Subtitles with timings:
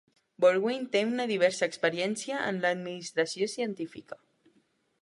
[0.45, 4.21] Borwein té una diversa experiència en la administració científica.